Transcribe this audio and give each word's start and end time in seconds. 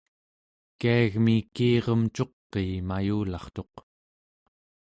kiagmi 0.79 1.35
kiirem 1.55 2.01
cuqii 2.15 2.75
mayulartuq 2.87 3.73